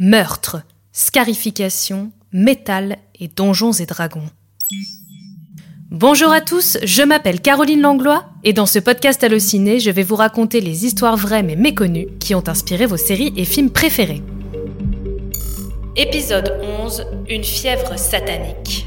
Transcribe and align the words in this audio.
Meurtre, 0.00 0.62
scarification, 0.92 2.12
métal 2.32 2.98
et 3.18 3.26
donjons 3.26 3.72
et 3.72 3.84
dragons. 3.84 4.30
Bonjour 5.90 6.30
à 6.30 6.40
tous, 6.40 6.78
je 6.84 7.02
m'appelle 7.02 7.40
Caroline 7.40 7.80
Langlois 7.80 8.26
et 8.44 8.52
dans 8.52 8.66
ce 8.66 8.78
podcast 8.78 9.24
Allociné, 9.24 9.80
je 9.80 9.90
vais 9.90 10.04
vous 10.04 10.14
raconter 10.14 10.60
les 10.60 10.86
histoires 10.86 11.16
vraies 11.16 11.42
mais 11.42 11.56
méconnues 11.56 12.06
qui 12.20 12.36
ont 12.36 12.46
inspiré 12.46 12.86
vos 12.86 12.96
séries 12.96 13.32
et 13.36 13.44
films 13.44 13.70
préférés. 13.70 14.22
Épisode 15.96 16.52
11 16.80 17.04
Une 17.28 17.42
fièvre 17.42 17.98
satanique. 17.98 18.86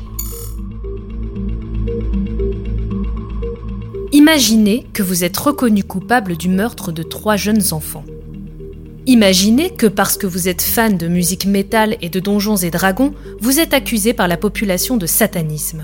Imaginez 4.13 4.87
que 4.93 5.03
vous 5.03 5.25
êtes 5.25 5.35
reconnu 5.35 5.83
coupable 5.83 6.37
du 6.37 6.47
meurtre 6.47 6.93
de 6.93 7.03
trois 7.03 7.35
jeunes 7.35 7.73
enfants. 7.73 8.05
Imaginez 9.07 9.71
que 9.71 9.87
parce 9.87 10.15
que 10.15 10.27
vous 10.27 10.47
êtes 10.47 10.61
fan 10.61 10.95
de 10.95 11.07
musique 11.07 11.47
métal 11.47 11.97
et 12.01 12.09
de 12.09 12.19
donjons 12.19 12.57
et 12.57 12.69
dragons, 12.69 13.13
vous 13.39 13.59
êtes 13.59 13.73
accusé 13.73 14.13
par 14.13 14.27
la 14.27 14.37
population 14.37 14.95
de 14.95 15.07
satanisme. 15.07 15.83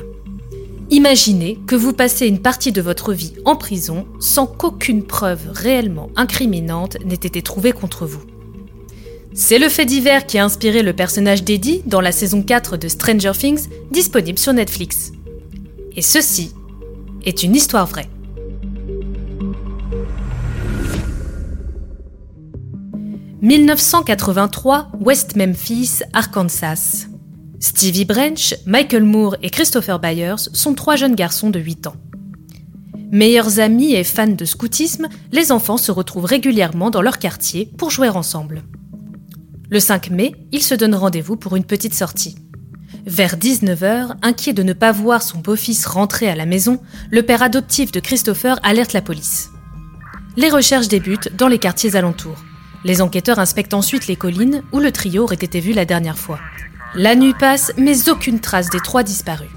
Imaginez 0.92 1.58
que 1.66 1.76
vous 1.76 1.94
passez 1.94 2.28
une 2.28 2.40
partie 2.40 2.72
de 2.72 2.82
votre 2.82 3.14
vie 3.14 3.34
en 3.44 3.56
prison 3.56 4.06
sans 4.20 4.46
qu'aucune 4.46 5.04
preuve 5.04 5.42
réellement 5.52 6.10
incriminante 6.16 6.98
n'ait 7.04 7.16
été 7.16 7.42
trouvée 7.42 7.72
contre 7.74 8.06
vous. 8.06 8.22
C'est 9.34 9.60
le 9.60 9.70
fait 9.70 9.86
divers 9.86 10.26
qui 10.26 10.38
a 10.38 10.46
inspiré 10.46 10.84
le 10.84 10.94
personnage 10.94 11.44
d'Eddie 11.44 11.82
dans 11.86 12.02
la 12.02 12.12
saison 12.12 12.42
4 12.44 12.78
de 12.78 12.88
Stranger 12.88 13.34
Things, 13.38 13.68
disponible 13.92 14.40
sur 14.40 14.54
Netflix. 14.54 15.12
Et 15.96 16.02
ceci 16.02 16.54
est 17.26 17.44
une 17.44 17.56
histoire 17.56 17.88
vraie. 17.88 18.10
1983, 23.42 24.94
West 25.00 25.36
Memphis, 25.36 26.00
Arkansas. 26.12 27.06
Stevie 27.60 28.06
Branch, 28.06 28.56
Michael 28.66 29.04
Moore 29.04 29.36
et 29.44 29.52
Christopher 29.52 30.00
Byers 30.00 30.50
sont 30.54 30.74
trois 30.74 30.96
jeunes 30.96 31.14
garçons 31.14 31.52
de 31.52 31.60
8 31.60 31.86
ans. 31.86 31.96
Meilleurs 33.12 33.60
amis 33.60 33.94
et 33.94 34.04
fans 34.04 34.26
de 34.26 34.44
scoutisme, 34.44 35.08
les 35.32 35.52
enfants 35.52 35.78
se 35.78 35.92
retrouvent 35.92 36.26
régulièrement 36.26 36.90
dans 36.90 37.04
leur 37.04 37.20
quartier 37.20 37.72
pour 37.78 37.92
jouer 37.92 38.10
ensemble. 38.10 38.64
Le 39.70 39.80
5 39.80 40.10
mai, 40.10 40.34
ils 40.52 40.64
se 40.64 40.74
donnent 40.74 40.96
rendez-vous 40.96 41.38
pour 41.38 41.56
une 41.56 41.64
petite 41.64 41.94
sortie. 41.94 42.38
Vers 43.06 43.38
19h, 43.38 44.16
inquiet 44.24 44.54
de 44.54 44.64
ne 44.64 44.74
pas 44.74 44.92
voir 44.92 45.22
son 45.22 45.38
beau-fils 45.38 45.86
rentrer 45.86 46.28
à 46.28 46.36
la 46.36 46.48
maison, 46.48 46.80
le 47.12 47.22
père 47.22 47.44
adoptif 47.44 47.92
de 47.92 48.00
Christopher 48.00 48.60
alerte 48.64 48.94
la 48.94 49.04
police. 49.04 49.52
Les 50.38 50.50
recherches 50.50 50.88
débutent 50.88 51.36
dans 51.38 51.48
les 51.48 51.60
quartiers 51.60 51.96
alentours. 51.96 52.47
Les 52.84 53.02
enquêteurs 53.02 53.40
inspectent 53.40 53.74
ensuite 53.74 54.08
les 54.08 54.16
collines 54.16 54.64
où 54.72 54.80
le 54.80 54.92
trio 54.92 55.24
aurait 55.24 55.36
été 55.36 55.60
vu 55.60 55.74
la 55.74 55.86
dernière 55.86 56.18
fois. 56.18 56.40
La 56.96 57.16
nuit 57.16 57.34
passe, 57.34 57.72
mais 57.78 58.10
aucune 58.10 58.40
trace 58.40 58.70
des 58.70 58.80
trois 58.80 59.04
disparus. 59.04 59.50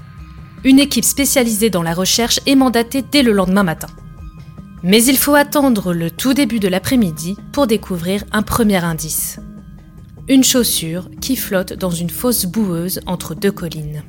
Une 0.63 0.79
équipe 0.79 1.05
spécialisée 1.05 1.69
dans 1.69 1.83
la 1.83 1.93
recherche 1.93 2.39
est 2.45 2.55
mandatée 2.55 3.03
dès 3.09 3.23
le 3.23 3.31
lendemain 3.31 3.63
matin. 3.63 3.87
Mais 4.83 5.03
il 5.03 5.17
faut 5.17 5.35
attendre 5.35 5.93
le 5.93 6.11
tout 6.11 6.33
début 6.33 6.59
de 6.59 6.67
l'après-midi 6.67 7.35
pour 7.51 7.67
découvrir 7.67 8.23
un 8.31 8.41
premier 8.41 8.83
indice. 8.83 9.39
Une 10.27 10.43
chaussure 10.43 11.09
qui 11.19 11.35
flotte 11.35 11.73
dans 11.73 11.89
une 11.89 12.09
fosse 12.09 12.45
boueuse 12.45 12.99
entre 13.05 13.33
deux 13.35 13.51
collines. 13.51 14.03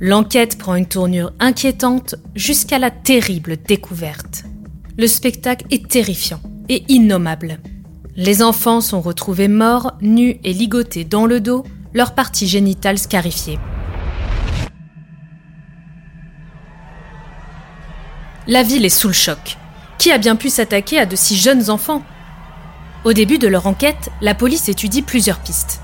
L'enquête 0.00 0.58
prend 0.58 0.74
une 0.74 0.86
tournure 0.86 1.32
inquiétante 1.40 2.14
jusqu'à 2.34 2.78
la 2.78 2.90
terrible 2.90 3.56
découverte. 3.56 4.44
Le 4.96 5.06
spectacle 5.06 5.66
est 5.70 5.88
terrifiant 5.88 6.40
et 6.68 6.84
innommable. 6.88 7.58
Les 8.20 8.42
enfants 8.42 8.80
sont 8.80 9.00
retrouvés 9.00 9.46
morts, 9.46 9.92
nus 10.00 10.40
et 10.42 10.52
ligotés 10.52 11.04
dans 11.04 11.24
le 11.24 11.38
dos, 11.38 11.62
leurs 11.94 12.16
parties 12.16 12.48
génitales 12.48 12.98
scarifiées. 12.98 13.60
La 18.48 18.64
ville 18.64 18.84
est 18.84 18.88
sous 18.88 19.06
le 19.06 19.14
choc. 19.14 19.56
Qui 19.98 20.10
a 20.10 20.18
bien 20.18 20.34
pu 20.34 20.50
s'attaquer 20.50 20.98
à 20.98 21.06
de 21.06 21.14
si 21.14 21.36
jeunes 21.36 21.70
enfants? 21.70 22.02
Au 23.04 23.12
début 23.12 23.38
de 23.38 23.46
leur 23.46 23.68
enquête, 23.68 24.10
la 24.20 24.34
police 24.34 24.68
étudie 24.68 25.02
plusieurs 25.02 25.38
pistes. 25.38 25.80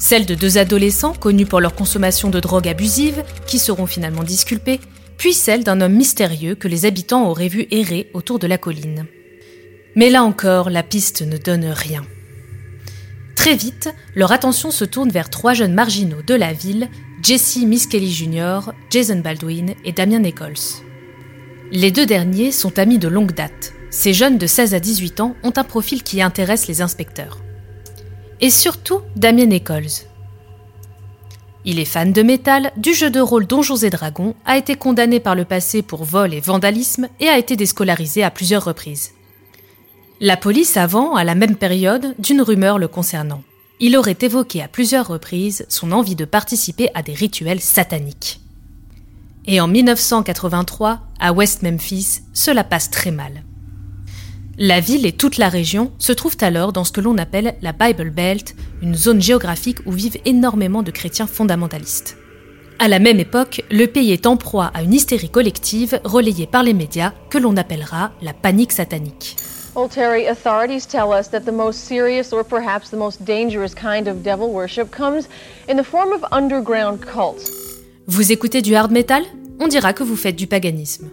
Celle 0.00 0.26
de 0.26 0.34
deux 0.34 0.58
adolescents 0.58 1.14
connus 1.14 1.46
pour 1.46 1.60
leur 1.60 1.76
consommation 1.76 2.30
de 2.30 2.40
drogue 2.40 2.66
abusive, 2.66 3.22
qui 3.46 3.60
seront 3.60 3.86
finalement 3.86 4.24
disculpés, 4.24 4.80
puis 5.18 5.34
celle 5.34 5.62
d'un 5.62 5.80
homme 5.80 5.94
mystérieux 5.94 6.56
que 6.56 6.66
les 6.66 6.84
habitants 6.84 7.28
auraient 7.28 7.46
vu 7.46 7.68
errer 7.70 8.10
autour 8.12 8.40
de 8.40 8.48
la 8.48 8.58
colline. 8.58 9.06
Mais 9.96 10.10
là 10.10 10.24
encore, 10.24 10.70
la 10.70 10.82
piste 10.82 11.22
ne 11.22 11.36
donne 11.36 11.66
rien. 11.66 12.04
Très 13.36 13.54
vite, 13.54 13.94
leur 14.14 14.32
attention 14.32 14.70
se 14.70 14.84
tourne 14.84 15.10
vers 15.10 15.30
trois 15.30 15.54
jeunes 15.54 15.74
marginaux 15.74 16.22
de 16.22 16.34
la 16.34 16.52
ville, 16.52 16.88
Jesse 17.22 17.58
Miskelly 17.58 18.10
Jr., 18.10 18.72
Jason 18.90 19.18
Baldwin 19.18 19.74
et 19.84 19.92
Damien 19.92 20.20
Nichols. 20.20 20.82
Les 21.70 21.90
deux 21.90 22.06
derniers 22.06 22.52
sont 22.52 22.78
amis 22.78 22.98
de 22.98 23.08
longue 23.08 23.34
date. 23.34 23.72
Ces 23.90 24.12
jeunes 24.12 24.38
de 24.38 24.46
16 24.46 24.74
à 24.74 24.80
18 24.80 25.20
ans 25.20 25.36
ont 25.42 25.52
un 25.56 25.64
profil 25.64 26.02
qui 26.02 26.22
intéresse 26.22 26.66
les 26.66 26.80
inspecteurs. 26.80 27.38
Et 28.40 28.50
surtout 28.50 29.00
Damien 29.16 29.46
Nichols. 29.46 30.06
Il 31.64 31.78
est 31.78 31.86
fan 31.86 32.12
de 32.12 32.22
métal, 32.22 32.72
du 32.76 32.92
jeu 32.92 33.10
de 33.10 33.20
rôle 33.20 33.46
Donjons 33.46 33.76
et 33.76 33.90
Dragons, 33.90 34.34
a 34.44 34.58
été 34.58 34.76
condamné 34.76 35.20
par 35.20 35.34
le 35.34 35.44
passé 35.44 35.82
pour 35.82 36.04
vol 36.04 36.34
et 36.34 36.40
vandalisme 36.40 37.08
et 37.20 37.28
a 37.28 37.38
été 37.38 37.56
déscolarisé 37.56 38.22
à 38.22 38.30
plusieurs 38.30 38.64
reprises. 38.64 39.12
La 40.26 40.38
police 40.38 40.78
avant, 40.78 41.16
à 41.16 41.22
la 41.22 41.34
même 41.34 41.54
période, 41.54 42.14
d'une 42.18 42.40
rumeur 42.40 42.78
le 42.78 42.88
concernant. 42.88 43.42
Il 43.78 43.94
aurait 43.94 44.16
évoqué 44.22 44.62
à 44.62 44.68
plusieurs 44.68 45.06
reprises 45.06 45.66
son 45.68 45.92
envie 45.92 46.16
de 46.16 46.24
participer 46.24 46.88
à 46.94 47.02
des 47.02 47.12
rituels 47.12 47.60
sataniques. 47.60 48.40
Et 49.44 49.60
en 49.60 49.68
1983, 49.68 51.00
à 51.20 51.32
West 51.34 51.60
Memphis, 51.60 52.22
cela 52.32 52.64
passe 52.64 52.90
très 52.90 53.10
mal. 53.10 53.44
La 54.56 54.80
ville 54.80 55.04
et 55.04 55.12
toute 55.12 55.36
la 55.36 55.50
région 55.50 55.92
se 55.98 56.12
trouvent 56.12 56.38
alors 56.40 56.72
dans 56.72 56.84
ce 56.84 56.92
que 56.92 57.02
l'on 57.02 57.18
appelle 57.18 57.56
la 57.60 57.72
Bible 57.72 58.08
Belt, 58.08 58.56
une 58.80 58.94
zone 58.94 59.20
géographique 59.20 59.80
où 59.84 59.92
vivent 59.92 60.22
énormément 60.24 60.82
de 60.82 60.90
chrétiens 60.90 61.26
fondamentalistes. 61.26 62.16
À 62.78 62.88
la 62.88 62.98
même 62.98 63.20
époque, 63.20 63.62
le 63.70 63.84
pays 63.84 64.12
est 64.12 64.24
en 64.24 64.38
proie 64.38 64.70
à 64.72 64.84
une 64.84 64.94
hystérie 64.94 65.28
collective 65.28 66.00
relayée 66.02 66.46
par 66.46 66.62
les 66.62 66.72
médias 66.72 67.12
que 67.28 67.36
l'on 67.36 67.58
appellera 67.58 68.12
la 68.22 68.32
panique 68.32 68.72
satanique. 68.72 69.36
Well, 69.76 69.88
Terry, 69.88 70.26
authorities 70.26 70.86
tell 70.86 71.12
us 71.12 71.28
that 71.30 71.40
the 71.40 71.52
most 71.52 71.80
serious 71.80 72.32
or 72.32 72.44
perhaps 72.44 72.90
the 72.90 72.96
most 72.96 73.24
dangerous 73.24 73.74
kind 73.74 74.06
of 74.06 74.22
devil 74.22 74.52
worship 74.52 74.92
comes 74.92 75.28
in 75.68 75.76
the 75.76 75.82
form 75.82 76.12
of 76.12 76.24
underground 76.30 77.00
cults. 77.00 77.50
Vous 78.06 78.30
écoutez 78.30 78.62
du 78.62 78.76
hard 78.76 78.92
metal? 78.92 79.24
On 79.58 79.66
dira 79.66 79.92
que 79.92 80.04
vous 80.04 80.14
faites 80.14 80.36
du 80.36 80.46
paganisme. 80.46 81.10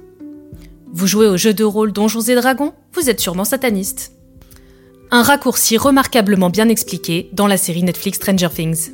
Vous 0.93 1.07
jouez 1.07 1.25
au 1.25 1.37
jeu 1.37 1.55
de 1.55 1.63
rôle 1.63 1.91
Donjons 1.91 2.21
et 2.21 2.35
Dragons? 2.35 2.73
Vous 2.93 3.09
êtes 3.09 3.19
sûrement 3.19 3.45
sataniste. 3.45 4.11
Un 5.09 5.23
raccourci 5.23 5.77
remarquablement 5.77 6.51
bien 6.51 6.69
expliqué 6.69 7.31
dans 7.33 7.47
la 7.47 7.57
série 7.57 7.81
Netflix 7.81 8.17
Stranger 8.17 8.49
Things. 8.53 8.91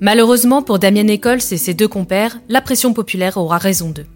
Malheureusement 0.00 0.60
pour 0.60 0.78
Damien 0.78 1.04
Nichols 1.04 1.40
et 1.52 1.56
ses 1.56 1.72
deux 1.72 1.88
compères, 1.88 2.38
la 2.50 2.60
pression 2.60 2.92
populaire 2.92 3.38
aura 3.38 3.56
raison 3.56 3.88
d'eux. 3.88 4.06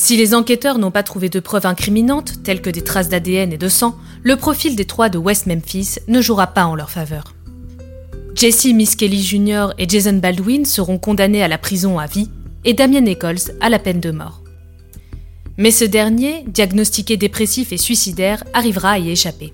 Si 0.00 0.16
les 0.16 0.32
enquêteurs 0.32 0.78
n'ont 0.78 0.92
pas 0.92 1.02
trouvé 1.02 1.28
de 1.28 1.40
preuves 1.40 1.66
incriminantes, 1.66 2.44
telles 2.44 2.62
que 2.62 2.70
des 2.70 2.82
traces 2.82 3.08
d'ADN 3.08 3.52
et 3.52 3.58
de 3.58 3.68
sang, 3.68 3.98
le 4.22 4.36
profil 4.36 4.76
des 4.76 4.84
trois 4.84 5.08
de 5.08 5.18
West 5.18 5.46
Memphis 5.46 5.96
ne 6.06 6.22
jouera 6.22 6.46
pas 6.46 6.66
en 6.66 6.76
leur 6.76 6.88
faveur. 6.88 7.34
Jesse 8.36 8.66
Miskelly 8.66 9.20
Jr. 9.20 9.70
et 9.76 9.88
Jason 9.88 10.12
Baldwin 10.12 10.64
seront 10.64 10.98
condamnés 10.98 11.42
à 11.42 11.48
la 11.48 11.58
prison 11.58 11.98
à 11.98 12.06
vie 12.06 12.30
et 12.64 12.74
Damien 12.74 13.00
Nichols 13.00 13.50
à 13.60 13.68
la 13.68 13.80
peine 13.80 13.98
de 13.98 14.12
mort. 14.12 14.44
Mais 15.56 15.72
ce 15.72 15.84
dernier, 15.84 16.44
diagnostiqué 16.46 17.16
dépressif 17.16 17.72
et 17.72 17.76
suicidaire, 17.76 18.44
arrivera 18.54 18.92
à 18.92 18.98
y 18.98 19.10
échapper. 19.10 19.52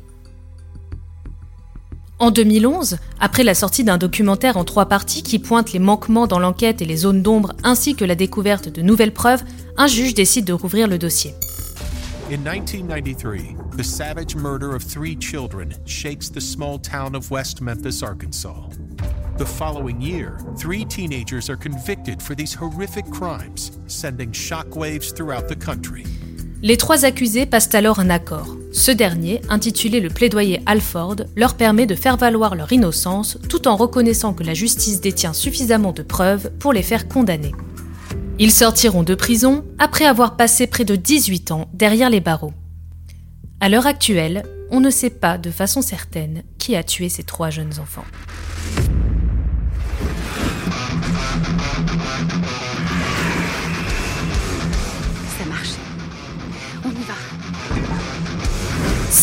En 2.21 2.31
2011, 2.31 2.99
après 3.19 3.43
la 3.43 3.55
sortie 3.55 3.83
d'un 3.83 3.99
documentaire 3.99 4.57
en 4.57 4.65
trois 4.65 4.87
parties 4.87 5.25
qui 5.25 5.41
pointe 5.41 5.73
les 5.73 5.81
manquements 5.81 6.29
dans 6.29 6.39
l'enquête 6.39 6.81
et 6.81 6.85
les 6.85 6.99
zones 6.99 7.23
d'ombre 7.23 7.55
ainsi 7.65 7.97
que 7.97 8.05
la 8.05 8.15
découverte 8.15 8.69
de 8.69 8.83
nouvelles 8.83 9.13
preuves, 9.13 9.43
un 9.77 9.89
juge 9.89 10.15
décide 10.15 10.45
de 10.45 10.53
rouvrir 10.53 10.87
le 10.87 10.97
dossier. 10.97 11.35
In 12.31 12.39
1993, 12.39 13.57
the 13.77 13.83
savage 13.83 14.37
murder 14.37 14.75
of 14.75 14.85
three 14.85 15.17
children 15.17 15.75
shakes 15.87 16.31
the 16.31 16.41
small 16.41 16.79
town 16.79 17.17
of 17.17 17.31
West 17.33 17.61
Memphis, 17.61 18.03
Arkansas. 18.03 18.69
The 19.37 19.45
following 19.45 20.01
year, 20.01 20.39
three 20.57 20.85
teenagers 20.85 21.51
are 21.51 21.57
convicted 21.57 22.23
for 22.23 22.37
these 22.37 22.55
horrific 22.55 23.11
crimes, 23.11 23.73
sending 23.89 24.31
shockwaves 24.31 25.15
throughout 25.15 25.49
the 25.49 25.57
country. 25.57 26.05
Les 26.63 26.77
trois 26.77 27.05
accusés 27.05 27.47
passent 27.47 27.75
alors 27.75 28.01
un 28.01 28.11
accord. 28.11 28.57
Ce 28.73 28.91
dernier, 28.91 29.41
intitulé 29.49 30.01
le 30.01 30.09
plaidoyer 30.09 30.61
Alford, 30.67 31.17
leur 31.37 31.57
permet 31.57 31.87
de 31.87 31.95
faire 31.95 32.17
valoir 32.17 32.55
leur 32.55 32.73
innocence 32.73 33.39
tout 33.49 33.69
en 33.69 33.77
reconnaissant 33.77 34.33
que 34.33 34.43
la 34.43 34.55
justice 34.55 35.01
détient 35.01 35.33
suffisamment 35.33 35.93
de 35.93 36.03
preuves 36.03 36.51
pour 36.59 36.73
les 36.73 36.83
faire 36.83 37.07
condamner. 37.07 37.53
Ils 38.39 38.51
sortiront 38.51 39.05
de 39.05 39.15
prison 39.15 39.65
après 39.79 40.07
avoir 40.07 40.37
passé 40.37 40.67
près 40.67 40.85
de 40.85 40.97
18 40.97 41.53
ans 41.53 41.69
derrière 41.73 42.11
les 42.11 42.21
barreaux. 42.21 42.53
À 43.61 43.69
l'heure 43.69 43.87
actuelle, 43.87 44.43
on 44.71 44.81
ne 44.81 44.91
sait 44.91 45.11
pas 45.11 45.39
de 45.39 45.51
façon 45.51 45.83
certaine 45.83 46.43
qui 46.59 46.75
a 46.75 46.83
tué 46.83 47.09
ces 47.09 47.23
trois 47.23 47.51
jeunes 47.51 47.79
enfants. 47.79 48.05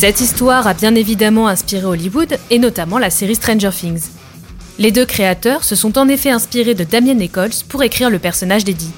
Cette 0.02 0.20
histoire 0.20 0.66
a 0.66 0.74
bien 0.74 0.96
évidemment 0.96 1.48
inspiré 1.48 1.86
Hollywood 1.86 2.40
et 2.50 2.58
notamment 2.58 2.98
la 2.98 3.12
série 3.12 3.36
Stranger 3.36 3.70
Things. 3.70 4.10
Les 4.80 4.90
deux 4.90 5.06
créateurs 5.06 5.64
se 5.64 5.76
sont 5.76 5.96
en 5.96 6.08
effet 6.08 6.32
inspirés 6.32 6.74
de 6.74 6.84
Damien 6.84 7.14
Nichols 7.14 7.52
pour 7.70 7.84
écrire 7.84 8.10
le 8.10 8.18
personnage 8.18 8.64
d'Eddie. 8.64 8.94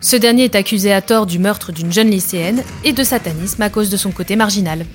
Ce 0.00 0.16
dernier 0.16 0.44
est 0.44 0.54
accusé 0.54 0.90
à 0.90 1.02
tort 1.02 1.26
du 1.26 1.38
meurtre 1.38 1.70
d'une 1.70 1.92
jeune 1.92 2.08
lycéenne 2.08 2.64
et 2.82 2.94
de 2.94 3.04
satanisme 3.04 3.60
à 3.60 3.68
cause 3.68 3.90
de 3.90 3.98
son 3.98 4.10
côté 4.10 4.36
marginal. 4.36 4.86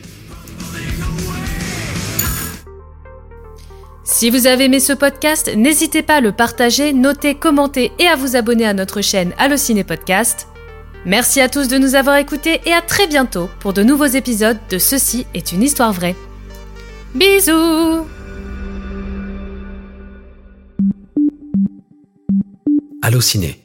Si 4.04 4.32
vous 4.32 4.48
avez 4.48 4.66
aimé 4.66 4.80
ce 4.80 4.94
podcast, 4.94 5.52
n'hésitez 5.56 6.02
pas 6.02 6.16
à 6.16 6.22
le 6.22 6.32
partager, 6.32 6.94
noter, 6.94 7.36
commenter 7.36 7.92
et 8.00 8.08
à 8.08 8.16
vous 8.16 8.36
abonner 8.36 8.66
à 8.66 8.74
notre 8.74 9.02
chaîne 9.02 9.34
Allociné 9.38 9.84
Podcast. 9.84 10.48
Merci 11.06 11.40
à 11.40 11.50
tous 11.50 11.68
de 11.68 11.78
nous 11.78 11.94
avoir 11.94 12.18
écoutés 12.18 12.62
et 12.66 12.74
à 12.74 12.82
très 12.82 13.06
bientôt 13.06 13.48
pour 13.60 13.74
de 13.74 13.84
nouveaux 13.84 14.06
épisodes 14.06 14.58
de 14.72 14.80
Ceci 14.80 15.28
est 15.36 15.52
une 15.52 15.62
histoire 15.62 15.94
vraie. 15.94 16.16
Bisous 17.14 18.08
Allociné, 23.04 23.65